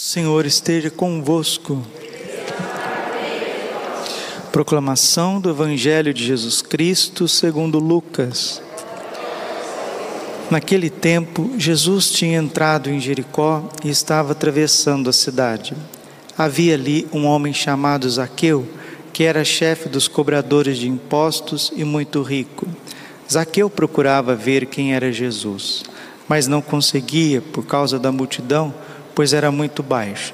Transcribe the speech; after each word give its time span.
Senhor 0.00 0.46
esteja 0.46 0.92
convosco. 0.92 1.84
Proclamação 4.52 5.40
do 5.40 5.50
Evangelho 5.50 6.14
de 6.14 6.24
Jesus 6.24 6.62
Cristo 6.62 7.26
segundo 7.26 7.80
Lucas. 7.80 8.62
Naquele 10.52 10.88
tempo, 10.88 11.50
Jesus 11.58 12.12
tinha 12.12 12.38
entrado 12.38 12.88
em 12.88 13.00
Jericó 13.00 13.68
e 13.84 13.90
estava 13.90 14.30
atravessando 14.30 15.10
a 15.10 15.12
cidade. 15.12 15.74
Havia 16.38 16.74
ali 16.74 17.08
um 17.12 17.26
homem 17.26 17.52
chamado 17.52 18.08
Zaqueu, 18.08 18.68
que 19.12 19.24
era 19.24 19.44
chefe 19.44 19.88
dos 19.88 20.06
cobradores 20.06 20.78
de 20.78 20.88
impostos 20.88 21.72
e 21.74 21.82
muito 21.82 22.22
rico. 22.22 22.68
Zaqueu 23.28 23.68
procurava 23.68 24.36
ver 24.36 24.66
quem 24.66 24.94
era 24.94 25.10
Jesus, 25.10 25.82
mas 26.28 26.46
não 26.46 26.62
conseguia 26.62 27.42
por 27.42 27.66
causa 27.66 27.98
da 27.98 28.12
multidão 28.12 28.72
pois 29.18 29.32
era 29.32 29.50
muito 29.50 29.82
baixo. 29.82 30.32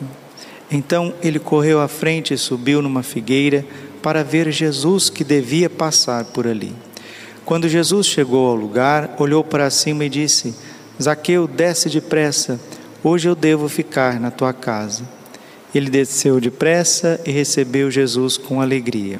Então 0.70 1.14
ele 1.22 1.38
correu 1.38 1.80
à 1.80 1.88
frente 1.88 2.34
e 2.34 2.36
subiu 2.36 2.82
numa 2.82 3.02
figueira 3.02 3.64
para 4.02 4.22
ver 4.22 4.52
Jesus 4.52 5.08
que 5.08 5.24
devia 5.24 5.70
passar 5.70 6.26
por 6.26 6.46
ali. 6.46 6.74
Quando 7.46 7.66
Jesus 7.66 8.06
chegou 8.06 8.46
ao 8.46 8.54
lugar, 8.54 9.16
olhou 9.18 9.42
para 9.42 9.70
cima 9.70 10.04
e 10.04 10.10
disse: 10.10 10.54
Zaqueu, 11.02 11.48
desce 11.48 11.88
depressa, 11.88 12.60
hoje 13.02 13.26
eu 13.26 13.34
devo 13.34 13.70
ficar 13.70 14.20
na 14.20 14.30
tua 14.30 14.52
casa. 14.52 15.08
Ele 15.74 15.88
desceu 15.88 16.38
depressa 16.38 17.18
e 17.24 17.30
recebeu 17.30 17.90
Jesus 17.90 18.36
com 18.36 18.60
alegria. 18.60 19.18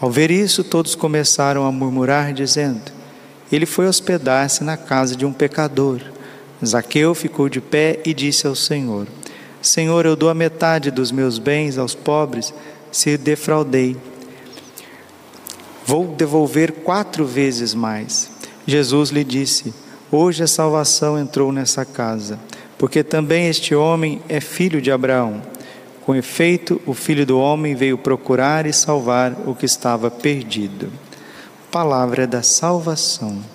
Ao 0.00 0.08
ver 0.08 0.30
isso, 0.30 0.62
todos 0.62 0.94
começaram 0.94 1.66
a 1.66 1.72
murmurar, 1.72 2.32
dizendo: 2.32 2.92
Ele 3.50 3.66
foi 3.66 3.88
hospedar-se 3.88 4.62
na 4.62 4.76
casa 4.76 5.16
de 5.16 5.26
um 5.26 5.32
pecador. 5.32 6.13
Zaqueu 6.62 7.14
ficou 7.14 7.48
de 7.48 7.60
pé 7.60 8.00
e 8.04 8.12
disse 8.12 8.46
ao 8.46 8.54
Senhor: 8.54 9.06
Senhor, 9.62 10.04
eu 10.04 10.14
dou 10.14 10.28
a 10.28 10.34
metade 10.34 10.90
dos 10.90 11.10
meus 11.10 11.38
bens 11.38 11.78
aos 11.78 11.94
pobres, 11.94 12.52
se 12.92 13.16
defraudei. 13.16 13.96
Vou 15.86 16.06
devolver 16.06 16.72
quatro 16.72 17.26
vezes 17.26 17.74
mais. 17.74 18.30
Jesus 18.66 19.10
lhe 19.10 19.24
disse: 19.24 19.72
Hoje 20.10 20.42
a 20.42 20.46
salvação 20.46 21.18
entrou 21.18 21.50
nessa 21.50 21.84
casa, 21.84 22.38
porque 22.78 23.02
também 23.02 23.48
este 23.48 23.74
homem 23.74 24.20
é 24.28 24.40
filho 24.40 24.80
de 24.80 24.90
Abraão. 24.92 25.42
Com 26.04 26.14
efeito, 26.14 26.80
o 26.84 26.92
filho 26.92 27.24
do 27.24 27.38
homem 27.38 27.74
veio 27.74 27.96
procurar 27.96 28.66
e 28.66 28.72
salvar 28.72 29.32
o 29.46 29.54
que 29.54 29.64
estava 29.64 30.10
perdido. 30.10 30.92
Palavra 31.70 32.26
da 32.26 32.42
salvação. 32.42 33.53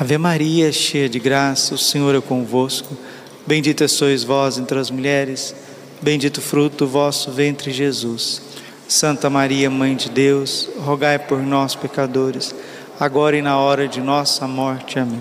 Ave 0.00 0.16
Maria, 0.16 0.70
cheia 0.70 1.08
de 1.08 1.18
graça, 1.18 1.74
o 1.74 1.78
Senhor 1.78 2.14
é 2.14 2.20
convosco. 2.20 2.96
Bendita 3.44 3.88
sois 3.88 4.22
vós 4.22 4.56
entre 4.56 4.78
as 4.78 4.92
mulheres, 4.92 5.52
bendito 6.00 6.40
fruto 6.40 6.84
do 6.84 6.88
vosso 6.88 7.32
ventre, 7.32 7.72
Jesus. 7.72 8.40
Santa 8.86 9.28
Maria, 9.28 9.68
Mãe 9.68 9.96
de 9.96 10.08
Deus, 10.08 10.68
rogai 10.78 11.18
por 11.18 11.40
nós, 11.40 11.74
pecadores, 11.74 12.54
agora 13.00 13.36
e 13.36 13.42
na 13.42 13.58
hora 13.58 13.88
de 13.88 14.00
nossa 14.00 14.46
morte. 14.46 15.00
Amém. 15.00 15.20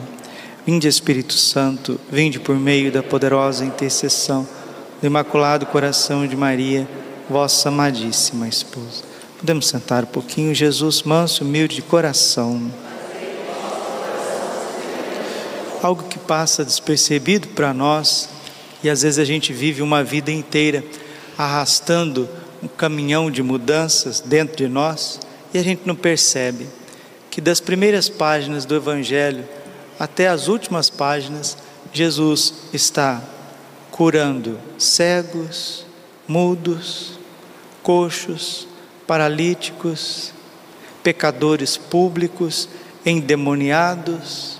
Vinde, 0.64 0.88
Espírito 0.88 1.34
Santo, 1.34 2.00
vinde 2.12 2.40
por 2.40 2.56
meio 2.56 2.92
da 2.92 3.02
poderosa 3.02 3.66
intercessão 3.66 4.48
do 5.02 5.08
Imaculado 5.08 5.66
Coração 5.66 6.28
de 6.28 6.36
Maria, 6.38 6.88
vossa 7.28 7.70
amadíssima 7.70 8.48
esposa. 8.48 9.04
Podemos 9.40 9.68
sentar 9.68 10.04
um 10.04 10.08
pouquinho, 10.08 10.54
Jesus, 10.54 11.02
manso, 11.02 11.44
humilde 11.44 11.78
de 11.78 11.82
coração 11.82 12.72
algo 15.82 16.04
que 16.04 16.20
passa 16.20 16.66
despercebido 16.66 17.48
para 17.50 17.74
nós 17.74 18.30
e 18.84 18.90
às 18.90 19.02
vezes 19.02 19.20
a 19.20 19.26
gente 19.26 19.54
vive 19.54 19.82
uma 19.82 20.04
vida 20.04 20.32
inteira 20.32 20.84
arrastando 21.38 22.28
um 22.62 22.68
caminhão 22.68 23.30
de 23.30 23.44
mudanças 23.44 24.20
dentro 24.20 24.56
de 24.56 24.68
nós 24.68 25.20
e 25.54 25.58
a 25.58 25.64
gente 25.64 25.82
não 25.86 25.96
percebe 25.96 26.68
que 27.30 27.40
das 27.40 27.60
primeiras 27.60 28.10
páginas 28.10 28.66
do 28.66 28.76
Evangelho 28.76 29.46
até 30.00 30.28
as 30.28 30.48
últimas 30.48 30.90
páginas, 30.90 31.58
Jesus 31.92 32.54
está 32.74 33.22
curando 33.90 34.60
cegos, 34.78 35.86
mudos, 36.28 37.18
coxos, 37.82 38.68
paralíticos, 39.08 40.34
pecadores 41.02 41.78
públicos, 41.78 42.70
endemoniados 43.06 44.57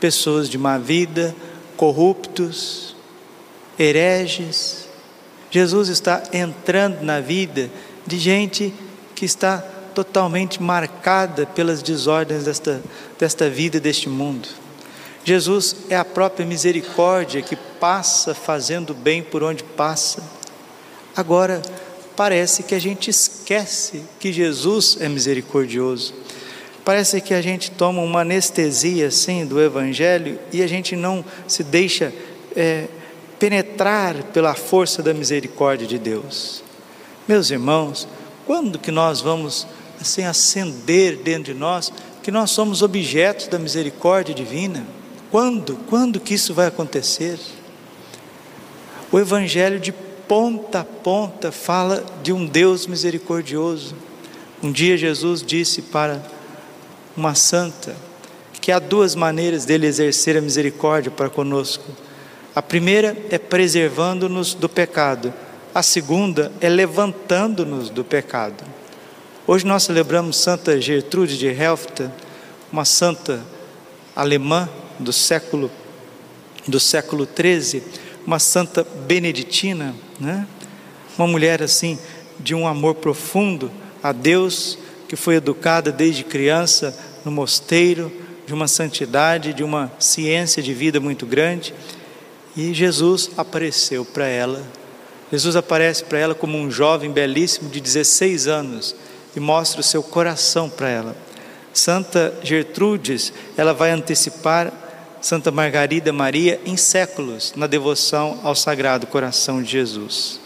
pessoas 0.00 0.48
de 0.48 0.56
má 0.56 0.78
vida, 0.78 1.34
corruptos, 1.76 2.96
hereges. 3.78 4.88
Jesus 5.50 5.88
está 5.88 6.22
entrando 6.32 7.02
na 7.02 7.20
vida 7.20 7.70
de 8.06 8.18
gente 8.18 8.74
que 9.14 9.24
está 9.24 9.58
totalmente 9.94 10.62
marcada 10.62 11.46
pelas 11.46 11.82
desordens 11.82 12.44
desta, 12.44 12.82
desta 13.18 13.50
vida, 13.50 13.78
deste 13.78 14.08
mundo. 14.08 14.48
Jesus 15.24 15.76
é 15.90 15.96
a 15.96 16.04
própria 16.04 16.46
misericórdia 16.46 17.42
que 17.42 17.56
passa 17.56 18.34
fazendo 18.34 18.94
bem 18.94 19.22
por 19.22 19.42
onde 19.42 19.62
passa. 19.62 20.22
Agora, 21.14 21.60
parece 22.16 22.62
que 22.62 22.74
a 22.74 22.78
gente 22.78 23.10
esquece 23.10 24.02
que 24.18 24.32
Jesus 24.32 24.96
é 25.00 25.08
misericordioso. 25.08 26.14
Parece 26.84 27.20
que 27.20 27.34
a 27.34 27.42
gente 27.42 27.70
toma 27.70 28.00
uma 28.00 28.20
anestesia 28.20 29.08
assim 29.08 29.44
do 29.44 29.60
Evangelho 29.60 30.38
e 30.52 30.62
a 30.62 30.66
gente 30.66 30.96
não 30.96 31.24
se 31.46 31.62
deixa 31.62 32.12
é, 32.56 32.86
penetrar 33.38 34.22
pela 34.32 34.54
força 34.54 35.02
da 35.02 35.12
misericórdia 35.12 35.86
de 35.86 35.98
Deus. 35.98 36.62
Meus 37.28 37.50
irmãos, 37.50 38.08
quando 38.46 38.78
que 38.78 38.90
nós 38.90 39.20
vamos 39.20 39.66
assim 40.00 40.24
acender 40.24 41.16
dentro 41.16 41.52
de 41.52 41.58
nós 41.58 41.92
que 42.22 42.30
nós 42.30 42.50
somos 42.50 42.82
objetos 42.82 43.46
da 43.46 43.58
misericórdia 43.58 44.34
divina? 44.34 44.86
Quando? 45.30 45.76
Quando 45.88 46.20
que 46.20 46.34
isso 46.34 46.52
vai 46.52 46.66
acontecer? 46.66 47.38
O 49.12 49.18
Evangelho 49.18 49.78
de 49.78 49.92
ponta 49.92 50.80
a 50.80 50.84
ponta 50.84 51.50
fala 51.50 52.04
de 52.22 52.32
um 52.32 52.46
Deus 52.46 52.86
misericordioso. 52.86 53.94
Um 54.62 54.70
dia 54.70 54.96
Jesus 54.96 55.42
disse 55.42 55.82
para 55.82 56.22
uma 57.16 57.34
santa, 57.34 57.96
que 58.60 58.70
há 58.70 58.78
duas 58.78 59.14
maneiras 59.14 59.64
dele 59.64 59.86
exercer 59.86 60.36
a 60.36 60.40
misericórdia 60.40 61.10
para 61.10 61.30
conosco. 61.30 61.84
A 62.54 62.60
primeira 62.60 63.16
é 63.30 63.38
preservando-nos 63.38 64.54
do 64.54 64.68
pecado, 64.68 65.32
a 65.74 65.82
segunda 65.82 66.52
é 66.60 66.68
levantando-nos 66.68 67.90
do 67.90 68.04
pecado. 68.04 68.64
Hoje 69.46 69.66
nós 69.66 69.84
celebramos 69.84 70.36
Santa 70.36 70.80
Gertrude 70.80 71.38
de 71.38 71.46
Helfta, 71.46 72.12
uma 72.72 72.84
santa 72.84 73.42
alemã 74.14 74.68
do 74.98 75.12
século 75.12 75.70
do 76.68 76.78
século 76.78 77.26
13, 77.26 77.82
uma 78.26 78.38
santa 78.38 78.84
beneditina, 78.84 79.94
né? 80.20 80.46
Uma 81.16 81.26
mulher 81.26 81.62
assim 81.62 81.98
de 82.38 82.54
um 82.54 82.66
amor 82.66 82.96
profundo 82.96 83.70
a 84.02 84.12
Deus, 84.12 84.78
que 85.10 85.16
foi 85.16 85.34
educada 85.34 85.90
desde 85.90 86.22
criança 86.22 86.96
no 87.24 87.32
mosteiro, 87.32 88.12
de 88.46 88.54
uma 88.54 88.68
santidade, 88.68 89.52
de 89.52 89.64
uma 89.64 89.90
ciência 89.98 90.62
de 90.62 90.72
vida 90.72 91.00
muito 91.00 91.26
grande. 91.26 91.74
E 92.56 92.72
Jesus 92.72 93.28
apareceu 93.36 94.04
para 94.04 94.28
ela. 94.28 94.62
Jesus 95.32 95.56
aparece 95.56 96.04
para 96.04 96.20
ela 96.20 96.32
como 96.32 96.56
um 96.56 96.70
jovem 96.70 97.10
belíssimo 97.10 97.68
de 97.68 97.80
16 97.80 98.46
anos 98.46 98.94
e 99.34 99.40
mostra 99.40 99.80
o 99.80 99.82
seu 99.82 100.00
coração 100.00 100.70
para 100.70 100.88
ela. 100.88 101.16
Santa 101.72 102.32
Gertrudes, 102.44 103.32
ela 103.56 103.74
vai 103.74 103.90
antecipar 103.90 104.72
Santa 105.20 105.50
Margarida 105.50 106.12
Maria 106.12 106.60
em 106.64 106.76
séculos 106.76 107.52
na 107.56 107.66
devoção 107.66 108.38
ao 108.44 108.54
Sagrado 108.54 109.08
Coração 109.08 109.60
de 109.60 109.72
Jesus. 109.72 110.38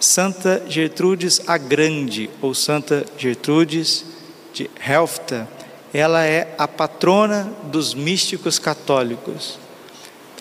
Santa 0.00 0.62
Gertrudes 0.66 1.42
a 1.46 1.58
Grande, 1.58 2.30
ou 2.40 2.54
Santa 2.54 3.04
Gertrudes 3.18 4.06
de 4.50 4.70
Helfta, 4.82 5.46
ela 5.92 6.24
é 6.24 6.54
a 6.56 6.66
patrona 6.66 7.52
dos 7.64 7.92
místicos 7.92 8.58
católicos. 8.58 9.58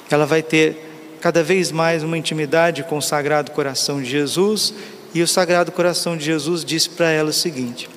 Ela 0.09 0.25
vai 0.25 0.41
ter 0.41 1.17
cada 1.19 1.43
vez 1.43 1.73
mais 1.73 2.03
uma 2.03 2.17
intimidade 2.17 2.83
com 2.83 2.97
o 2.97 3.01
Sagrado 3.01 3.51
Coração 3.51 4.01
de 4.01 4.09
Jesus, 4.09 4.73
e 5.13 5.21
o 5.21 5.27
Sagrado 5.27 5.73
Coração 5.73 6.15
de 6.15 6.23
Jesus 6.23 6.63
diz 6.63 6.87
para 6.87 7.11
ela 7.11 7.31
o 7.31 7.33
seguinte: 7.33 7.89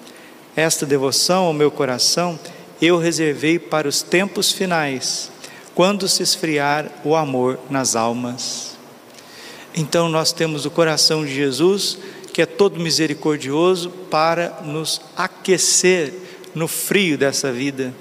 Esta 0.56 0.84
devoção 0.84 1.44
ao 1.44 1.52
meu 1.52 1.70
coração 1.70 2.40
eu 2.80 2.98
reservei 2.98 3.60
para 3.60 3.86
os 3.86 4.02
tempos 4.02 4.50
finais, 4.50 5.30
quando 5.76 6.08
se 6.08 6.24
esfriar 6.24 6.90
o 7.04 7.14
amor 7.14 7.60
nas 7.70 7.94
almas. 7.94 8.72
Então 9.74 10.08
nós 10.08 10.32
temos 10.32 10.66
o 10.66 10.70
coração 10.70 11.24
de 11.24 11.34
Jesus, 11.34 11.98
que 12.32 12.42
é 12.42 12.46
todo 12.46 12.80
misericordioso, 12.80 13.90
para 14.10 14.60
nos 14.64 15.00
aquecer 15.16 16.12
no 16.54 16.68
frio 16.68 17.16
dessa 17.16 17.50
vida, 17.50 17.94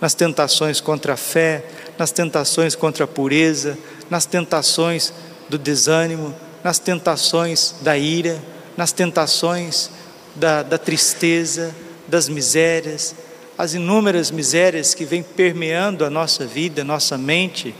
nas 0.00 0.14
tentações 0.14 0.80
contra 0.80 1.14
a 1.14 1.16
fé, 1.16 1.64
nas 1.98 2.12
tentações 2.12 2.74
contra 2.74 3.04
a 3.04 3.08
pureza, 3.08 3.78
nas 4.08 4.26
tentações 4.26 5.12
do 5.48 5.58
desânimo, 5.58 6.34
nas 6.62 6.78
tentações 6.78 7.74
da 7.80 7.96
ira, 7.96 8.40
nas 8.76 8.92
tentações 8.92 9.90
da, 10.34 10.62
da 10.62 10.78
tristeza, 10.78 11.74
das 12.06 12.28
misérias, 12.28 13.14
as 13.56 13.74
inúmeras 13.74 14.30
misérias 14.30 14.94
que 14.94 15.04
vêm 15.04 15.22
permeando 15.22 16.04
a 16.04 16.10
nossa 16.10 16.44
vida, 16.44 16.82
a 16.82 16.84
nossa 16.84 17.16
mente, 17.16 17.74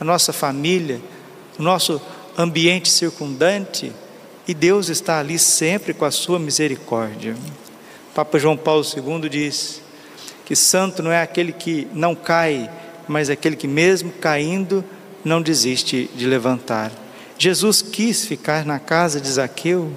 a 0.00 0.04
nossa 0.04 0.32
família, 0.32 1.00
o 1.58 1.62
nosso 1.62 2.00
ambiente 2.36 2.90
circundante, 2.90 3.92
e 4.46 4.54
Deus 4.54 4.88
está 4.88 5.18
ali 5.18 5.38
sempre 5.38 5.92
com 5.92 6.04
a 6.04 6.10
sua 6.10 6.38
misericórdia. 6.38 7.34
Papa 8.14 8.38
João 8.38 8.56
Paulo 8.56 8.84
II 8.84 9.28
diz 9.28 9.82
que 10.44 10.54
santo 10.54 11.02
não 11.02 11.10
é 11.10 11.20
aquele 11.20 11.52
que 11.52 11.88
não 11.92 12.14
cai, 12.14 12.70
mas 13.08 13.28
aquele 13.28 13.56
que, 13.56 13.66
mesmo 13.66 14.12
caindo, 14.12 14.84
não 15.24 15.42
desiste 15.42 16.08
de 16.14 16.26
levantar. 16.26 16.92
Jesus 17.38 17.82
quis 17.82 18.24
ficar 18.24 18.64
na 18.64 18.78
casa 18.78 19.20
de 19.20 19.28
Zaqueu. 19.28 19.92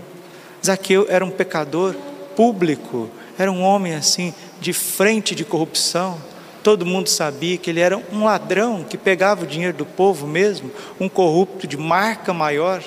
Zaqueu 0.65 1.05
era 1.07 1.23
um 1.23 1.29
pecador 1.29 1.95
público, 2.35 3.09
era 3.37 3.51
um 3.51 3.61
homem 3.61 3.93
assim, 3.93 4.33
de 4.59 4.73
frente 4.73 5.35
de 5.35 5.45
corrupção. 5.45 6.19
Todo 6.63 6.85
mundo 6.85 7.07
sabia 7.07 7.57
que 7.57 7.69
ele 7.69 7.79
era 7.79 7.97
um 8.11 8.25
ladrão 8.25 8.83
que 8.83 8.97
pegava 8.97 9.43
o 9.43 9.47
dinheiro 9.47 9.77
do 9.77 9.85
povo 9.85 10.27
mesmo, 10.27 10.69
um 10.99 11.07
corrupto 11.07 11.65
de 11.65 11.77
marca 11.77 12.33
maior. 12.33 12.83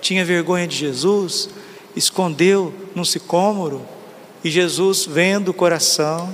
Tinha 0.00 0.24
vergonha 0.24 0.66
de 0.66 0.76
Jesus, 0.76 1.48
escondeu 1.94 2.74
num 2.94 3.04
sicômoro. 3.04 3.82
E 4.42 4.50
Jesus, 4.50 5.06
vendo 5.06 5.50
o 5.50 5.54
coração, 5.54 6.28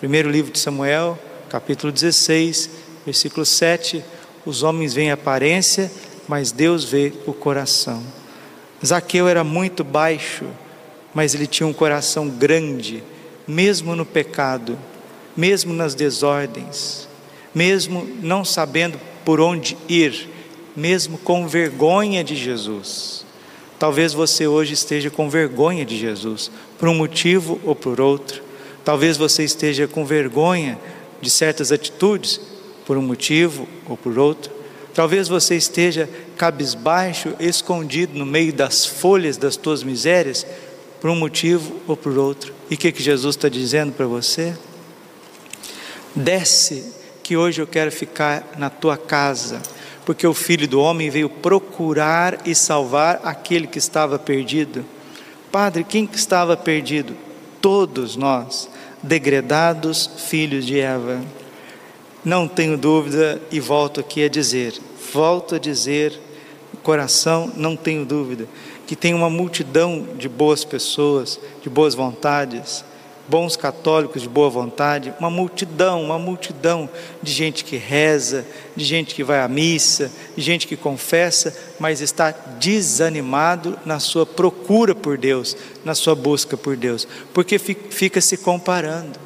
primeiro 0.00 0.28
livro 0.28 0.52
de 0.52 0.58
Samuel, 0.58 1.18
capítulo 1.48 1.92
16, 1.92 2.68
versículo 3.06 3.46
7, 3.46 4.04
os 4.44 4.62
homens 4.62 4.92
veem 4.92 5.10
a 5.10 5.14
aparência, 5.14 5.90
mas 6.26 6.50
Deus 6.50 6.84
vê 6.84 7.12
o 7.26 7.32
coração. 7.32 8.02
Zaqueu 8.84 9.28
era 9.28 9.44
muito 9.44 9.84
baixo, 9.84 10.44
mas 11.14 11.34
ele 11.34 11.46
tinha 11.46 11.66
um 11.66 11.72
coração 11.72 12.28
grande, 12.28 13.02
mesmo 13.46 13.94
no 13.94 14.04
pecado, 14.04 14.76
mesmo 15.36 15.72
nas 15.72 15.94
desordens, 15.94 17.08
mesmo 17.54 18.06
não 18.22 18.44
sabendo 18.44 18.98
por 19.24 19.40
onde 19.40 19.76
ir, 19.88 20.28
mesmo 20.76 21.18
com 21.18 21.46
vergonha 21.46 22.24
de 22.24 22.34
Jesus. 22.34 23.24
Talvez 23.78 24.12
você 24.12 24.46
hoje 24.46 24.74
esteja 24.74 25.10
com 25.10 25.28
vergonha 25.28 25.84
de 25.84 25.98
Jesus, 25.98 26.50
por 26.78 26.88
um 26.88 26.94
motivo 26.94 27.60
ou 27.64 27.74
por 27.74 28.00
outro. 28.00 28.42
Talvez 28.84 29.16
você 29.16 29.44
esteja 29.44 29.86
com 29.86 30.04
vergonha 30.04 30.78
de 31.20 31.30
certas 31.30 31.72
atitudes, 31.72 32.40
por 32.86 32.96
um 32.96 33.02
motivo 33.02 33.68
ou 33.88 33.96
por 33.96 34.18
outro. 34.18 34.52
Talvez 34.94 35.28
você 35.28 35.56
esteja 35.56 36.08
cabisbaixo, 36.36 37.34
escondido 37.40 38.18
no 38.18 38.26
meio 38.26 38.52
das 38.52 38.84
folhas 38.84 39.36
das 39.36 39.56
tuas 39.56 39.82
misérias, 39.82 40.46
por 41.00 41.10
um 41.10 41.16
motivo 41.16 41.80
ou 41.86 41.96
por 41.96 42.16
outro. 42.18 42.52
E 42.70 42.74
o 42.74 42.78
que, 42.78 42.92
que 42.92 43.02
Jesus 43.02 43.36
está 43.36 43.48
dizendo 43.48 43.92
para 43.92 44.06
você? 44.06 44.54
Desce, 46.14 46.92
que 47.22 47.36
hoje 47.36 47.62
eu 47.62 47.66
quero 47.66 47.90
ficar 47.90 48.54
na 48.58 48.68
tua 48.68 48.96
casa, 48.96 49.62
porque 50.04 50.26
o 50.26 50.34
Filho 50.34 50.68
do 50.68 50.80
Homem 50.80 51.08
veio 51.08 51.28
procurar 51.28 52.40
e 52.44 52.54
salvar 52.54 53.20
aquele 53.24 53.66
que 53.66 53.78
estava 53.78 54.18
perdido. 54.18 54.84
Padre, 55.50 55.84
quem 55.84 56.06
que 56.06 56.16
estava 56.16 56.56
perdido? 56.56 57.16
Todos 57.60 58.16
nós, 58.16 58.68
degredados 59.02 60.10
filhos 60.28 60.66
de 60.66 60.80
Eva. 60.80 61.22
Não 62.24 62.46
tenho 62.46 62.76
dúvida 62.76 63.40
e 63.50 63.58
volto 63.58 64.00
aqui 64.00 64.24
a 64.24 64.28
dizer, 64.28 64.74
volto 65.12 65.54
a 65.54 65.58
dizer, 65.58 66.18
coração, 66.82 67.50
não 67.56 67.74
tenho 67.76 68.04
dúvida, 68.04 68.46
que 68.86 68.94
tem 68.94 69.14
uma 69.14 69.30
multidão 69.30 70.06
de 70.16 70.28
boas 70.28 70.64
pessoas, 70.64 71.40
de 71.62 71.70
boas 71.70 71.94
vontades, 71.94 72.84
bons 73.28 73.56
católicos 73.56 74.22
de 74.22 74.28
boa 74.28 74.50
vontade, 74.50 75.14
uma 75.18 75.30
multidão, 75.30 76.02
uma 76.02 76.18
multidão 76.18 76.88
de 77.22 77.32
gente 77.32 77.64
que 77.64 77.76
reza, 77.76 78.44
de 78.76 78.84
gente 78.84 79.14
que 79.14 79.22
vai 79.22 79.40
à 79.40 79.48
missa, 79.48 80.10
de 80.36 80.42
gente 80.42 80.66
que 80.66 80.76
confessa, 80.76 81.56
mas 81.78 82.00
está 82.00 82.30
desanimado 82.30 83.78
na 83.84 84.00
sua 84.00 84.26
procura 84.26 84.94
por 84.94 85.16
Deus, 85.16 85.56
na 85.84 85.94
sua 85.94 86.14
busca 86.14 86.56
por 86.56 86.76
Deus, 86.76 87.06
porque 87.32 87.58
fica 87.58 88.20
se 88.20 88.36
comparando. 88.36 89.18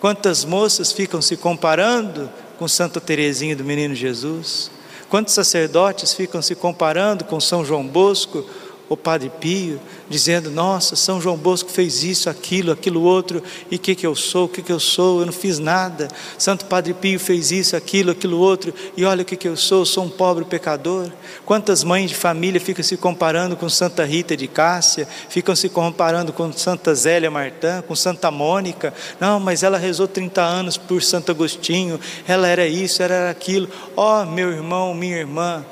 Quantas 0.00 0.44
moças 0.44 0.90
ficam 0.90 1.22
se 1.22 1.36
comparando 1.36 2.28
com 2.58 2.66
Santa 2.66 3.00
Teresinha 3.00 3.54
do 3.54 3.64
Menino 3.64 3.94
Jesus? 3.94 4.70
Quantos 5.08 5.34
sacerdotes 5.34 6.12
ficam 6.14 6.42
se 6.42 6.54
comparando 6.54 7.24
com 7.24 7.38
São 7.38 7.64
João 7.64 7.86
Bosco 7.86 8.44
o 8.88 8.96
Padre 8.96 9.30
Pio, 9.40 9.80
dizendo: 10.08 10.50
Nossa, 10.50 10.94
São 10.96 11.20
João 11.20 11.36
Bosco 11.36 11.70
fez 11.70 12.02
isso, 12.02 12.28
aquilo, 12.28 12.72
aquilo 12.72 13.02
outro, 13.02 13.42
e 13.70 13.76
o 13.76 13.78
que, 13.78 13.94
que 13.94 14.06
eu 14.06 14.14
sou, 14.14 14.44
o 14.44 14.48
que, 14.48 14.62
que 14.62 14.72
eu 14.72 14.80
sou, 14.80 15.20
eu 15.20 15.26
não 15.26 15.32
fiz 15.32 15.58
nada. 15.58 16.08
Santo 16.36 16.66
Padre 16.66 16.94
Pio 16.94 17.18
fez 17.18 17.50
isso, 17.50 17.74
aquilo, 17.74 18.10
aquilo 18.10 18.38
outro, 18.38 18.72
e 18.96 19.04
olha 19.04 19.22
o 19.22 19.24
que, 19.24 19.36
que 19.36 19.48
eu 19.48 19.56
sou, 19.56 19.86
sou 19.86 20.04
um 20.04 20.10
pobre 20.10 20.44
pecador. 20.44 21.10
Quantas 21.46 21.82
mães 21.82 22.10
de 22.10 22.16
família 22.16 22.60
ficam 22.60 22.84
se 22.84 22.96
comparando 22.96 23.56
com 23.56 23.68
Santa 23.68 24.04
Rita 24.04 24.36
de 24.36 24.46
Cássia, 24.46 25.08
ficam 25.28 25.56
se 25.56 25.68
comparando 25.68 26.32
com 26.32 26.52
Santa 26.52 26.94
Zélia 26.94 27.30
Martã, 27.30 27.82
com 27.82 27.96
Santa 27.96 28.30
Mônica. 28.30 28.92
Não, 29.18 29.40
mas 29.40 29.62
ela 29.62 29.78
rezou 29.78 30.06
30 30.06 30.42
anos 30.42 30.76
por 30.76 31.02
Santo 31.02 31.30
Agostinho, 31.30 31.98
ela 32.28 32.46
era 32.46 32.66
isso, 32.66 33.02
ela 33.02 33.14
era 33.14 33.30
aquilo. 33.30 33.68
Ó, 33.96 34.22
oh, 34.22 34.26
meu 34.26 34.50
irmão, 34.50 34.94
minha 34.94 35.16
irmã, 35.16 35.64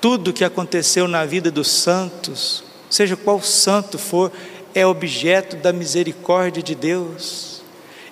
tudo 0.00 0.32
que 0.32 0.44
aconteceu 0.44 1.08
na 1.08 1.24
vida 1.24 1.50
dos 1.50 1.68
santos, 1.68 2.64
seja 2.88 3.16
qual 3.16 3.42
santo 3.42 3.98
for, 3.98 4.32
é 4.74 4.86
objeto 4.86 5.56
da 5.56 5.72
misericórdia 5.72 6.62
de 6.62 6.74
Deus. 6.74 7.58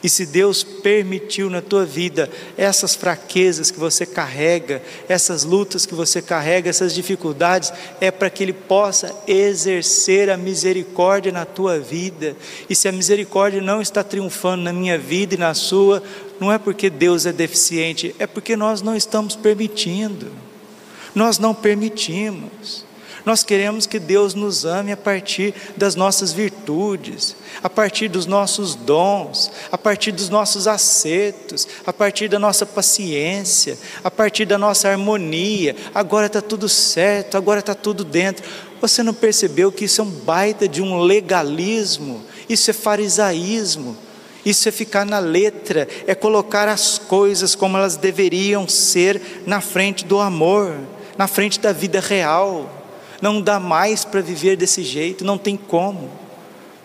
E 0.02 0.08
se 0.08 0.26
Deus 0.26 0.62
permitiu 0.62 1.50
na 1.50 1.60
tua 1.60 1.84
vida 1.84 2.30
essas 2.56 2.94
fraquezas 2.94 3.70
que 3.70 3.78
você 3.80 4.06
carrega, 4.06 4.80
essas 5.08 5.42
lutas 5.42 5.84
que 5.86 5.94
você 5.94 6.22
carrega, 6.22 6.70
essas 6.70 6.94
dificuldades, 6.94 7.72
é 8.00 8.10
para 8.10 8.30
que 8.30 8.44
Ele 8.44 8.52
possa 8.52 9.12
exercer 9.26 10.30
a 10.30 10.36
misericórdia 10.36 11.32
na 11.32 11.44
tua 11.44 11.78
vida. 11.78 12.36
E 12.68 12.74
se 12.74 12.86
a 12.86 12.92
misericórdia 12.92 13.60
não 13.60 13.80
está 13.80 14.04
triunfando 14.04 14.62
na 14.62 14.72
minha 14.72 14.98
vida 14.98 15.34
e 15.34 15.38
na 15.38 15.54
sua, 15.54 16.02
não 16.38 16.52
é 16.52 16.58
porque 16.58 16.88
Deus 16.90 17.26
é 17.26 17.32
deficiente, 17.32 18.14
é 18.18 18.26
porque 18.26 18.54
nós 18.54 18.82
não 18.82 18.94
estamos 18.94 19.34
permitindo. 19.34 20.45
Nós 21.16 21.38
não 21.38 21.54
permitimos. 21.54 22.84
Nós 23.24 23.42
queremos 23.42 23.86
que 23.86 23.98
Deus 23.98 24.34
nos 24.34 24.66
ame 24.66 24.92
a 24.92 24.96
partir 24.98 25.54
das 25.74 25.96
nossas 25.96 26.30
virtudes, 26.30 27.34
a 27.62 27.70
partir 27.70 28.06
dos 28.06 28.26
nossos 28.26 28.74
dons, 28.74 29.50
a 29.72 29.78
partir 29.78 30.12
dos 30.12 30.28
nossos 30.28 30.68
acertos, 30.68 31.66
a 31.86 31.92
partir 31.92 32.28
da 32.28 32.38
nossa 32.38 32.66
paciência, 32.66 33.78
a 34.04 34.10
partir 34.10 34.44
da 34.44 34.58
nossa 34.58 34.90
harmonia. 34.90 35.74
Agora 35.94 36.26
está 36.26 36.42
tudo 36.42 36.68
certo, 36.68 37.36
agora 37.38 37.60
está 37.60 37.74
tudo 37.74 38.04
dentro. 38.04 38.44
Você 38.80 39.02
não 39.02 39.14
percebeu 39.14 39.72
que 39.72 39.86
isso 39.86 40.02
é 40.02 40.04
um 40.04 40.10
baita 40.10 40.68
de 40.68 40.82
um 40.82 41.00
legalismo? 41.00 42.22
Isso 42.46 42.70
é 42.70 42.74
farisaísmo. 42.74 43.96
Isso 44.44 44.68
é 44.68 44.70
ficar 44.70 45.06
na 45.06 45.18
letra, 45.18 45.88
é 46.06 46.14
colocar 46.14 46.68
as 46.68 46.98
coisas 46.98 47.54
como 47.54 47.78
elas 47.78 47.96
deveriam 47.96 48.68
ser 48.68 49.42
na 49.46 49.62
frente 49.62 50.04
do 50.04 50.20
amor 50.20 50.76
na 51.18 51.26
frente 51.26 51.60
da 51.60 51.72
vida 51.72 52.00
real. 52.00 52.70
Não 53.20 53.40
dá 53.40 53.58
mais 53.58 54.04
para 54.04 54.20
viver 54.20 54.56
desse 54.56 54.82
jeito, 54.82 55.24
não 55.24 55.38
tem 55.38 55.56
como. 55.56 56.10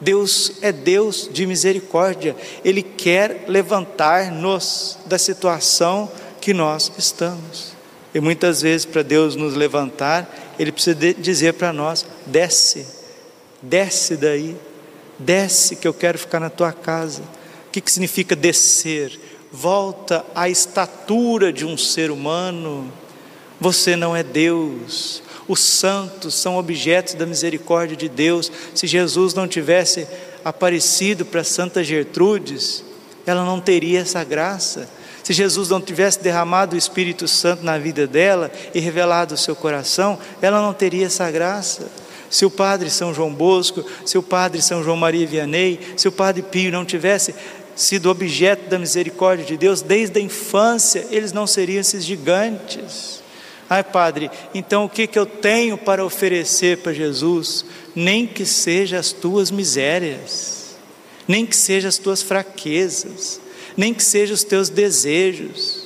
Deus 0.01 0.53
é 0.61 0.71
Deus 0.71 1.29
de 1.31 1.45
misericórdia, 1.45 2.35
Ele 2.65 2.81
quer 2.81 3.45
levantar-nos 3.47 4.97
da 5.05 5.19
situação 5.19 6.11
que 6.41 6.53
nós 6.53 6.91
estamos. 6.97 7.73
E 8.13 8.19
muitas 8.19 8.61
vezes, 8.63 8.83
para 8.83 9.03
Deus 9.03 9.35
nos 9.35 9.53
levantar, 9.53 10.27
Ele 10.57 10.71
precisa 10.71 10.95
dizer 11.13 11.53
para 11.53 11.71
nós: 11.71 12.05
desce, 12.25 12.87
desce 13.61 14.17
daí, 14.17 14.57
desce 15.19 15.75
que 15.75 15.87
eu 15.87 15.93
quero 15.93 16.17
ficar 16.17 16.39
na 16.39 16.49
tua 16.49 16.73
casa. 16.73 17.21
O 17.67 17.71
que, 17.71 17.79
que 17.79 17.91
significa 17.91 18.35
descer? 18.35 19.19
Volta 19.51 20.25
à 20.33 20.49
estatura 20.49 21.53
de 21.53 21.63
um 21.63 21.77
ser 21.77 22.09
humano 22.09 22.91
você 23.61 23.95
não 23.95 24.15
é 24.15 24.23
Deus. 24.23 25.21
Os 25.47 25.59
santos 25.59 26.33
são 26.33 26.57
objetos 26.57 27.13
da 27.13 27.27
misericórdia 27.27 27.95
de 27.95 28.09
Deus. 28.09 28.51
Se 28.73 28.87
Jesus 28.87 29.35
não 29.35 29.47
tivesse 29.47 30.07
aparecido 30.43 31.23
para 31.23 31.43
Santa 31.43 31.83
Gertrudes, 31.83 32.83
ela 33.23 33.45
não 33.45 33.61
teria 33.61 33.99
essa 33.99 34.23
graça. 34.23 34.89
Se 35.23 35.31
Jesus 35.31 35.69
não 35.69 35.79
tivesse 35.79 36.19
derramado 36.19 36.75
o 36.75 36.77
Espírito 36.77 37.27
Santo 37.27 37.63
na 37.63 37.77
vida 37.77 38.07
dela 38.07 38.51
e 38.73 38.79
revelado 38.79 39.35
o 39.35 39.37
seu 39.37 39.55
coração, 39.55 40.17
ela 40.41 40.59
não 40.59 40.73
teria 40.73 41.05
essa 41.05 41.29
graça. 41.29 41.85
Se 42.31 42.43
o 42.45 42.49
padre 42.49 42.89
São 42.89 43.13
João 43.13 43.31
Bosco, 43.31 43.85
se 44.03 44.17
o 44.17 44.23
padre 44.23 44.59
São 44.59 44.83
João 44.83 44.97
Maria 44.97 45.27
Vianney, 45.27 45.79
se 45.95 46.07
o 46.07 46.11
padre 46.11 46.41
Pio 46.41 46.71
não 46.71 46.83
tivesse 46.83 47.35
sido 47.75 48.09
objeto 48.09 48.69
da 48.69 48.79
misericórdia 48.79 49.45
de 49.45 49.55
Deus 49.55 49.83
desde 49.83 50.19
a 50.19 50.23
infância, 50.23 51.05
eles 51.11 51.31
não 51.31 51.45
seriam 51.45 51.79
esses 51.79 52.03
gigantes. 52.03 53.20
Ai, 53.73 53.85
Padre, 53.85 54.29
então 54.53 54.83
o 54.83 54.89
que, 54.89 55.07
que 55.07 55.17
eu 55.17 55.25
tenho 55.25 55.77
para 55.77 56.03
oferecer 56.03 56.79
para 56.79 56.91
Jesus? 56.91 57.63
Nem 57.95 58.27
que 58.27 58.45
seja 58.45 58.99
as 58.99 59.13
tuas 59.13 59.49
misérias, 59.49 60.75
nem 61.25 61.45
que 61.45 61.55
seja 61.55 61.87
as 61.87 61.97
tuas 61.97 62.21
fraquezas, 62.21 63.39
nem 63.77 63.93
que 63.93 64.03
sejam 64.03 64.35
os 64.35 64.43
teus 64.43 64.67
desejos 64.67 65.80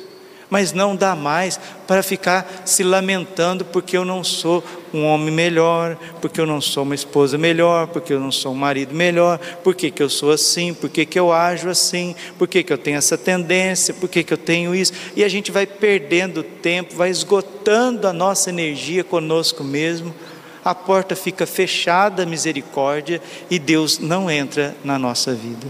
mas 0.55 0.71
não 0.71 0.95
dá 0.95 1.17
mais 1.17 1.59
para 1.85 2.01
ficar 2.01 2.63
se 2.63 2.81
lamentando 2.81 3.65
porque 3.65 3.97
eu 3.97 4.05
não 4.05 4.24
sou 4.24 4.63
um 4.93 5.03
homem 5.03 5.29
melhor, 5.29 5.97
porque 6.21 6.39
eu 6.39 6.45
não 6.45 6.62
sou 6.62 6.83
uma 6.83 6.95
esposa 6.95 7.38
melhor, 7.38 7.88
porque 7.88 8.13
eu 8.13 8.21
não 8.21 8.31
sou 8.31 8.53
um 8.53 8.55
marido 8.55 8.95
melhor, 8.95 9.38
porque 9.65 9.91
que 9.91 10.01
eu 10.01 10.09
sou 10.09 10.31
assim, 10.31 10.74
porque 10.74 11.05
que 11.05 11.19
eu 11.19 11.33
ajo 11.33 11.67
assim, 11.67 12.15
porque 12.38 12.63
que 12.63 12.71
eu 12.71 12.77
tenho 12.77 12.95
essa 12.95 13.17
tendência, 13.17 13.93
porque 13.95 14.24
que 14.24 14.31
eu 14.31 14.38
tenho 14.38 14.74
isso, 14.74 14.93
e 15.13 15.25
a 15.25 15.27
gente 15.27 15.51
vai 15.51 15.67
perdendo 15.67 16.41
tempo, 16.41 16.95
vai 16.95 17.09
esgotando 17.09 18.07
a 18.07 18.13
nossa 18.13 18.50
energia 18.50 19.03
conosco 19.03 19.62
mesmo, 19.62 20.15
a 20.63 20.74
porta 20.74 21.17
fica 21.17 21.45
fechada 21.45 22.24
à 22.24 22.25
misericórdia 22.25 23.21
e 23.51 23.59
Deus 23.59 24.00
não 24.00 24.31
entra 24.31 24.74
na 24.85 24.97
nossa 24.97 25.33
vida. 25.33 25.67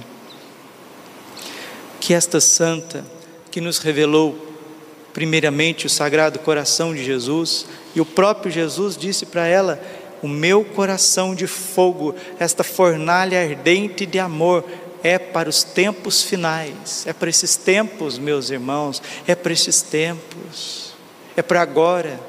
Que 1.99 2.13
esta 2.13 2.39
santa 2.39 3.03
que 3.49 3.59
nos 3.59 3.79
revelou 3.79 4.44
primeiramente 5.15 5.85
o 5.85 5.89
Sagrado 5.89 6.39
Coração 6.39 6.93
de 6.93 7.01
Jesus, 7.01 7.65
e 7.95 8.01
o 8.01 8.05
próprio 8.05 8.51
Jesus 8.51 8.97
disse 8.97 9.25
para 9.25 9.47
ela: 9.47 9.81
O 10.21 10.27
meu 10.27 10.65
coração 10.65 11.33
de 11.33 11.47
fogo, 11.47 12.13
esta 12.37 12.65
fornalha 12.65 13.41
ardente 13.41 14.05
de 14.05 14.19
amor, 14.19 14.65
é 15.01 15.17
para 15.17 15.47
os 15.47 15.63
tempos 15.63 16.21
finais, 16.21 17.05
é 17.07 17.13
para 17.13 17.29
esses 17.29 17.55
tempos, 17.55 18.19
meus 18.19 18.49
irmãos, 18.49 19.01
é 19.25 19.33
para 19.33 19.53
esses 19.53 19.81
tempos, 19.81 20.93
é 21.37 21.41
para 21.41 21.61
agora. 21.61 22.19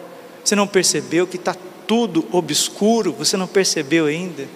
Você 0.45 0.55
não 0.55 0.69
percebeu 0.69 1.27
que 1.27 1.39
está 1.39 1.57
tudo 1.89 2.25
obscuro? 2.31 3.13
Você 3.15 3.37
não 3.37 3.49
percebeu 3.49 4.07
ainda? 4.07 4.47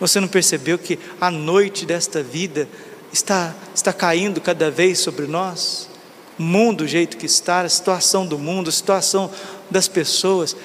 Você 0.00 0.18
não 0.18 0.26
percebeu 0.26 0.76
que 0.76 0.98
a 1.20 1.30
noite 1.30 1.86
desta 1.86 2.20
vida 2.20 2.68
está, 3.12 3.54
está 3.72 3.92
caindo 3.92 4.40
cada 4.40 4.72
vez 4.72 4.98
sobre 4.98 5.28
nós? 5.28 5.88
Mundo 6.38 6.78
do 6.78 6.88
jeito 6.88 7.16
que 7.16 7.26
está, 7.26 7.62
a 7.62 7.68
situação 7.68 8.26
do 8.26 8.38
mundo, 8.38 8.68
a 8.68 8.72
situação 8.72 9.30
das 9.70 9.88
pessoas, 9.88 10.56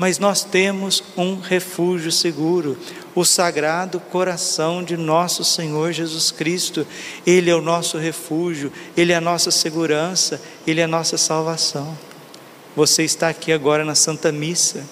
mas 0.00 0.18
nós 0.18 0.42
temos 0.42 1.04
um 1.16 1.38
refúgio 1.38 2.10
seguro, 2.10 2.76
o 3.14 3.22
Sagrado 3.22 4.00
Coração 4.00 4.82
de 4.82 4.96
nosso 4.96 5.44
Senhor 5.44 5.92
Jesus 5.92 6.30
Cristo. 6.30 6.86
Ele 7.26 7.50
é 7.50 7.54
o 7.54 7.60
nosso 7.60 7.98
refúgio, 7.98 8.72
ele 8.96 9.12
é 9.12 9.16
a 9.16 9.20
nossa 9.20 9.50
segurança, 9.50 10.40
ele 10.66 10.80
é 10.80 10.84
a 10.84 10.88
nossa 10.88 11.18
salvação. 11.18 11.98
Você 12.74 13.02
está 13.02 13.28
aqui 13.28 13.52
agora 13.52 13.84
na 13.84 13.94
Santa 13.94 14.32
Missa. 14.32 14.84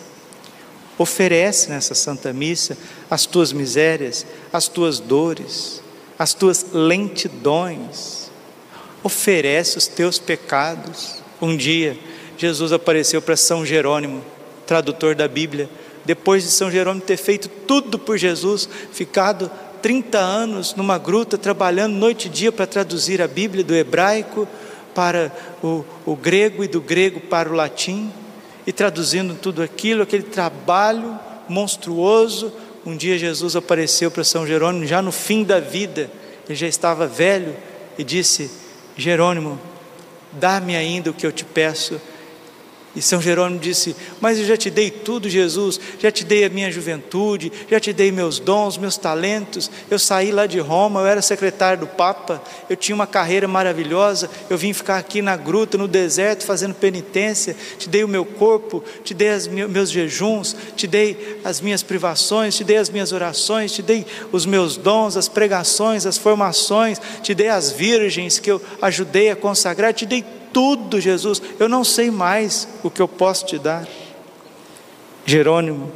Oferece 0.99 1.71
nessa 1.71 1.95
Santa 1.95 2.30
Missa 2.30 2.76
as 3.11 3.25
tuas 3.25 3.50
misérias, 3.50 4.26
as 4.52 4.68
tuas 4.68 5.00
dores, 5.00 5.83
as 6.18 6.35
tuas 6.35 6.66
lentidões 6.73 8.27
oferece 9.08 9.78
os 9.78 9.86
teus 9.86 10.18
pecados. 10.18 11.22
Um 11.40 11.56
dia, 11.56 11.96
Jesus 12.36 12.72
apareceu 12.72 13.22
para 13.22 13.36
São 13.36 13.64
Jerônimo, 13.64 14.22
tradutor 14.66 15.14
da 15.14 15.26
Bíblia, 15.26 15.68
depois 16.04 16.44
de 16.44 16.50
São 16.50 16.70
Jerônimo 16.70 17.04
ter 17.04 17.16
feito 17.16 17.48
tudo 17.48 17.98
por 17.98 18.18
Jesus, 18.18 18.68
ficado 18.92 19.50
30 19.80 20.18
anos 20.18 20.74
numa 20.74 20.98
gruta, 20.98 21.38
trabalhando 21.38 21.94
noite 21.94 22.26
e 22.26 22.30
dia 22.30 22.52
para 22.52 22.66
traduzir 22.66 23.22
a 23.22 23.26
Bíblia 23.26 23.64
do 23.64 23.74
hebraico 23.74 24.46
para 24.94 25.32
o, 25.62 25.84
o 26.04 26.14
grego 26.14 26.62
e 26.62 26.68
do 26.68 26.80
grego 26.80 27.18
para 27.18 27.48
o 27.48 27.54
latim, 27.54 28.12
e 28.66 28.72
traduzindo 28.72 29.34
tudo 29.34 29.62
aquilo, 29.62 30.02
aquele 30.02 30.24
trabalho 30.24 31.18
monstruoso. 31.48 32.52
Um 32.84 32.94
dia 32.94 33.16
Jesus 33.16 33.56
apareceu 33.56 34.10
para 34.10 34.22
São 34.22 34.46
Jerônimo, 34.46 34.86
já 34.86 35.00
no 35.00 35.12
fim 35.12 35.44
da 35.44 35.60
vida, 35.60 36.10
ele 36.46 36.56
já 36.56 36.66
estava 36.66 37.06
velho, 37.06 37.56
e 37.96 38.04
disse: 38.04 38.67
Jerônimo, 38.98 39.60
dá-me 40.32 40.76
ainda 40.76 41.10
o 41.10 41.14
que 41.14 41.24
eu 41.24 41.30
te 41.30 41.44
peço 41.44 42.00
e 42.97 43.02
São 43.02 43.21
Jerônimo 43.21 43.61
disse: 43.61 43.95
Mas 44.21 44.38
eu 44.38 44.47
já 44.47 44.57
te 44.57 44.71
dei 44.71 44.90
tudo, 44.90 45.28
Jesus, 45.28 45.78
já 45.99 46.11
te 46.11 46.25
dei 46.25 46.45
a 46.45 46.49
minha 46.49 46.71
juventude, 46.71 47.52
já 47.71 47.78
te 47.78 47.92
dei 47.92 48.11
meus 48.11 48.38
dons, 48.38 48.78
meus 48.78 48.97
talentos. 48.97 49.71
Eu 49.90 49.99
saí 49.99 50.33
lá 50.33 50.47
de 50.47 50.59
Roma, 50.59 51.00
eu 51.00 51.07
era 51.07 51.23
secretário 51.23 51.80
do 51.80 51.87
Papa, 51.87 52.42
eu 52.68 52.76
tinha 52.76 52.95
uma 52.95 53.07
carreira 53.07 53.47
maravilhosa. 53.47 54.30
Eu 54.49 54.57
vim 54.57 54.73
ficar 54.73 54.97
aqui 54.97 55.21
na 55.21 55.37
gruta, 55.37 55.76
no 55.76 55.87
deserto, 55.87 56.45
fazendo 56.45 56.75
penitência. 56.75 57.54
Te 57.78 57.88
dei 57.88 58.02
o 58.02 58.09
meu 58.09 58.25
corpo, 58.25 58.83
te 59.04 59.12
dei 59.12 59.30
os 59.35 59.47
meus 59.47 59.90
jejuns, 59.90 60.57
te 60.75 60.87
dei 60.87 61.40
as 61.45 61.61
minhas 61.61 61.83
privações, 61.83 62.57
te 62.57 62.64
dei 62.64 62.78
as 62.78 62.88
minhas 62.88 63.12
orações, 63.12 63.71
te 63.71 63.83
dei 63.83 64.07
os 64.33 64.47
meus 64.47 64.76
dons, 64.76 65.16
as 65.16 65.28
pregações, 65.28 66.07
as 66.07 66.16
formações, 66.16 66.99
te 67.23 67.35
dei 67.35 67.49
as 67.49 67.71
virgens 67.71 68.38
que 68.38 68.50
eu 68.50 68.61
ajudei 68.80 69.30
a 69.30 69.37
consagrar, 69.37 69.92
te 69.92 70.07
dei 70.07 70.25
tudo, 70.58 71.00
Jesus, 71.00 71.40
eu 71.60 71.68
não 71.68 71.84
sei 71.84 72.10
mais 72.10 72.66
o 72.82 72.90
que 72.90 73.00
eu 73.00 73.06
posso 73.06 73.46
te 73.46 73.60
dar. 73.60 73.86
Jerônimo, 75.24 75.92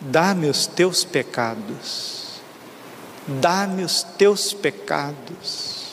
dá-me 0.00 0.48
os 0.48 0.66
teus 0.66 1.04
pecados, 1.04 2.40
dá-me 3.26 3.84
os 3.84 4.02
teus 4.02 4.54
pecados. 4.54 5.88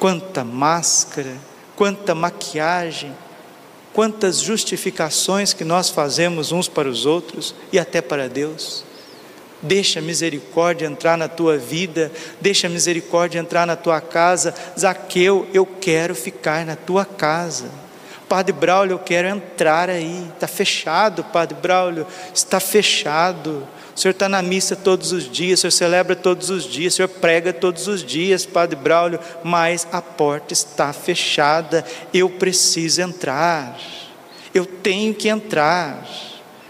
Quanta 0.00 0.42
máscara, 0.42 1.36
quanta 1.76 2.12
maquiagem, 2.12 3.14
quantas 3.92 4.40
justificações 4.40 5.52
que 5.52 5.62
nós 5.62 5.90
fazemos 5.90 6.50
uns 6.50 6.66
para 6.66 6.88
os 6.88 7.06
outros 7.06 7.54
e 7.70 7.78
até 7.78 8.00
para 8.02 8.28
Deus. 8.28 8.82
Deixa 9.60 9.98
a 9.98 10.02
misericórdia 10.02 10.86
entrar 10.86 11.18
na 11.18 11.26
tua 11.26 11.58
vida, 11.58 12.12
deixa 12.40 12.68
a 12.68 12.70
misericórdia 12.70 13.40
entrar 13.40 13.66
na 13.66 13.74
tua 13.74 14.00
casa. 14.00 14.54
Zaqueu, 14.78 15.48
eu 15.52 15.66
quero 15.66 16.14
ficar 16.14 16.64
na 16.64 16.76
tua 16.76 17.04
casa. 17.04 17.66
Padre 18.28 18.52
Braulio, 18.52 18.94
eu 18.94 18.98
quero 18.98 19.26
entrar 19.26 19.88
aí. 19.88 20.28
Está 20.34 20.46
fechado, 20.46 21.24
Padre 21.24 21.56
Braulio, 21.60 22.06
está 22.32 22.60
fechado. 22.60 23.66
O 23.96 24.00
senhor 24.00 24.12
está 24.12 24.28
na 24.28 24.40
missa 24.42 24.76
todos 24.76 25.10
os 25.10 25.28
dias, 25.28 25.58
o 25.58 25.62
senhor 25.62 25.72
celebra 25.72 26.14
todos 26.14 26.50
os 26.50 26.62
dias, 26.62 26.92
o 26.92 26.96
senhor 26.96 27.08
prega 27.08 27.52
todos 27.52 27.88
os 27.88 28.04
dias, 28.04 28.46
Padre 28.46 28.76
Braulio, 28.76 29.18
mas 29.42 29.88
a 29.90 30.00
porta 30.00 30.52
está 30.52 30.92
fechada. 30.92 31.84
Eu 32.14 32.30
preciso 32.30 33.00
entrar, 33.00 33.76
eu 34.54 34.64
tenho 34.64 35.12
que 35.12 35.28
entrar 35.28 36.06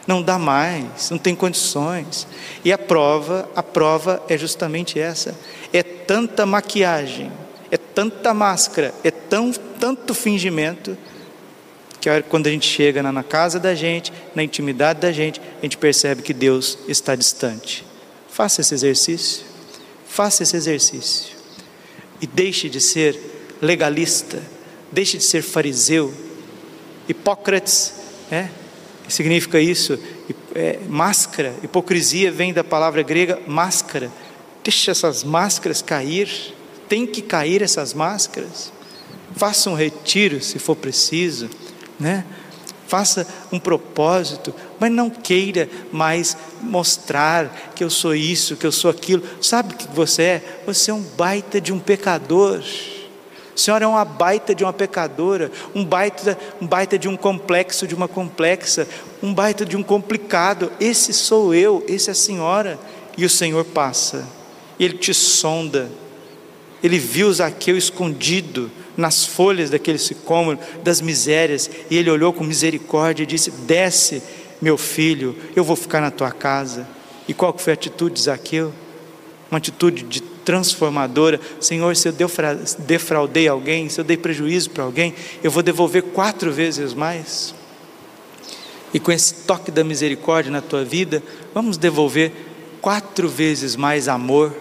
não 0.09 0.23
dá 0.23 0.39
mais, 0.39 1.11
não 1.11 1.19
tem 1.19 1.35
condições. 1.35 2.27
E 2.65 2.73
a 2.73 2.79
prova, 2.79 3.47
a 3.55 3.63
prova 3.63 4.23
é 4.27 4.39
justamente 4.39 4.99
essa. 4.99 5.39
É 5.71 5.83
tanta 5.83 6.47
maquiagem, 6.47 7.31
é 7.71 7.77
tanta 7.77 8.33
máscara, 8.33 8.95
é 9.05 9.11
tão, 9.11 9.53
tanto 9.53 10.15
fingimento 10.15 10.97
que 12.01 12.09
quando 12.23 12.47
a 12.47 12.51
gente 12.51 12.67
chega 12.67 13.03
na 13.03 13.23
casa 13.23 13.61
da 13.61 13.75
gente, 13.75 14.11
na 14.35 14.43
intimidade 14.43 15.01
da 15.01 15.13
gente, 15.13 15.43
a 15.59 15.63
gente 15.63 15.77
percebe 15.77 16.23
que 16.23 16.33
Deus 16.33 16.79
está 16.89 17.15
distante. 17.15 17.85
Faça 18.31 18.63
esse 18.63 18.73
exercício. 18.73 19.45
Faça 20.09 20.43
esse 20.43 20.57
exercício. 20.57 21.37
E 22.19 22.27
deixe 22.27 22.71
de 22.71 22.81
ser 22.81 23.59
legalista, 23.61 24.43
deixe 24.91 25.19
de 25.19 25.25
ser 25.25 25.43
fariseu, 25.43 26.15
Hipócrates, 27.09 27.95
significa 29.09 29.61
isso? 29.61 29.99
É, 30.55 30.79
máscara, 30.89 31.55
hipocrisia 31.63 32.31
vem 32.31 32.53
da 32.53 32.63
palavra 32.63 33.03
grega 33.03 33.41
máscara. 33.47 34.11
Deixa 34.63 34.91
essas 34.91 35.25
máscaras 35.25 35.81
cair, 35.81 36.55
tem 36.89 37.07
que 37.07 37.23
cair 37.23 37.63
essas 37.63 37.95
máscaras. 37.95 38.73
Faça 39.35 39.71
um 39.71 39.75
retiro 39.75 40.43
se 40.43 40.59
for 40.59 40.77
preciso, 40.77 41.49
né? 41.99 42.25
Faça 42.87 43.27
um 43.53 43.59
propósito, 43.59 44.55
mas 44.81 44.91
não 44.91 45.11
queira 45.11 45.69
mais 45.93 46.37
mostrar 46.63 47.73
que 47.75 47.85
eu 47.85 47.91
sou 47.91 48.15
isso, 48.15 48.57
que 48.57 48.67
eu 48.67 48.73
sou 48.73 48.91
aquilo. 48.91 49.23
Sabe 49.43 49.75
o 49.75 49.77
que 49.77 49.87
você 49.89 50.23
é? 50.23 50.61
Você 50.67 50.91
é 50.91 50.95
um 50.95 51.03
baita 51.03 51.61
de 51.61 51.73
um 51.73 51.79
pecador. 51.79 52.63
Senhora 53.59 53.85
é 53.85 53.89
uma 53.89 54.05
baita 54.05 54.55
de 54.55 54.63
uma 54.63 54.73
pecadora, 54.73 55.51
um 55.75 55.85
baita, 55.85 56.39
um 56.61 56.67
baita 56.67 56.97
de 56.97 57.09
um 57.09 57.17
complexo, 57.17 57.89
de 57.89 57.95
uma 57.95 58.07
complexa, 58.07 58.87
um 59.21 59.35
baita 59.35 59.67
de 59.67 59.77
um 59.77 59.83
complicado. 59.83 60.71
Esse 60.79 61.13
sou 61.13 61.53
eu, 61.53 61.85
esse 61.89 62.09
é 62.09 62.13
a 62.13 62.15
senhora. 62.15 62.79
E 63.17 63.25
o 63.25 63.31
Senhor 63.31 63.65
passa, 63.65 64.25
e 64.79 64.85
Ele 64.85 64.97
te 64.97 65.13
sonda. 65.13 65.91
Ele 66.81 67.01
viu 67.01 67.33
Zaqueu 67.33 67.77
escondido 67.77 68.71
nas 68.97 69.25
folhas 69.25 69.71
daquele 69.71 69.99
sicômoro, 69.99 70.57
das 70.85 71.01
misérias, 71.01 71.69
e 71.91 71.97
ele 71.97 72.11
olhou 72.11 72.33
com 72.33 72.45
misericórdia 72.45 73.25
e 73.25 73.27
disse: 73.27 73.51
Desce, 73.51 74.23
meu 74.63 74.79
filho, 74.79 75.37
eu 75.57 75.65
vou 75.65 75.75
ficar 75.75 76.01
na 76.01 76.13
tua 76.13 76.31
casa. 76.31 76.87
E 77.27 77.35
qual 77.35 77.53
foi 77.59 77.73
a 77.73 77.75
atitude 77.75 78.15
de 78.15 78.23
Zaqueu? 78.23 78.73
Uma 79.51 79.59
atitude 79.59 80.05
de 80.05 80.21
transformadora. 80.49 81.39
Senhor, 81.61 81.95
se 81.95 82.09
eu 82.09 82.15
defraudei 82.79 83.47
alguém, 83.47 83.91
se 83.91 84.01
eu 84.01 84.05
dei 84.05 84.17
prejuízo 84.17 84.71
para 84.71 84.83
alguém, 84.83 85.15
eu 85.43 85.51
vou 85.51 85.63
devolver 85.63 86.05
quatro 86.05 86.51
vezes 86.51 86.95
mais. 86.95 87.55
E 88.95 88.99
com 88.99 89.13
esse 89.13 89.45
toque 89.47 89.71
da 89.71 89.85
misericórdia 89.85 90.51
na 90.51 90.63
tua 90.63 90.87
vida, 90.87 91.23
vamos 91.53 91.77
devolver 91.77 92.33
quatro 92.81 93.29
vezes 93.29 93.77
mais 93.77 94.09
amor 94.09 94.57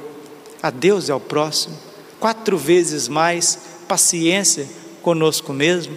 a 0.62 0.70
Deus 0.70 1.08
e 1.08 1.12
ao 1.14 1.22
próximo, 1.22 1.78
quatro 2.20 2.58
vezes 2.58 3.08
mais 3.08 3.58
paciência 3.88 4.68
conosco 5.02 5.54
mesmo. 5.54 5.96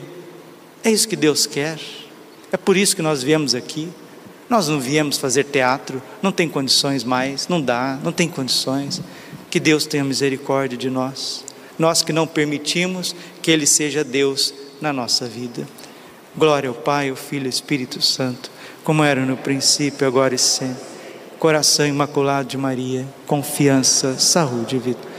É 0.85 0.91
isso 0.93 1.09
que 1.09 1.17
Deus 1.17 1.47
quer. 1.47 1.81
É 2.53 2.57
por 2.57 2.77
isso 2.77 2.95
que 2.95 3.03
nós 3.03 3.25
viemos 3.25 3.57
aqui. 3.57 3.89
Nós 4.49 4.69
não 4.69 4.79
viemos 4.79 5.19
fazer 5.19 5.45
teatro, 5.45 6.01
não 6.23 6.31
tem 6.31 6.49
condições 6.49 7.03
mais, 7.03 7.49
não 7.49 7.61
dá, 7.61 7.99
não 8.05 8.13
tem 8.13 8.29
condições. 8.29 9.01
Que 9.51 9.59
Deus 9.61 9.85
tenha 9.85 10.05
misericórdia 10.05 10.79
de 10.79 10.89
nós. 10.89 11.45
Nós 11.79 12.03
que 12.03 12.13
não 12.13 12.27
permitimos 12.27 13.15
que 13.43 13.51
Ele 13.51 13.67
seja 13.67 14.05
Deus 14.05 14.55
na 14.81 14.93
nossa 14.93 15.27
vida. 15.27 15.67
Glória 16.37 16.69
ao 16.69 16.75
Pai, 16.75 17.11
ao 17.11 17.17
Filho 17.17 17.45
e 17.45 17.47
ao 17.47 17.51
Espírito 17.51 18.01
Santo, 18.01 18.51
como 18.85 19.03
era 19.03 19.27
no 19.27 19.37
princípio, 19.37 20.07
agora 20.07 20.35
e 20.35 20.39
sempre. 20.39 20.83
Coração 21.39 21.87
imaculado 21.87 22.49
de 22.49 22.57
Maria, 22.57 23.07
confiança, 23.27 24.19
saúde 24.19 24.77
e 24.77 24.79
vida. 24.79 25.10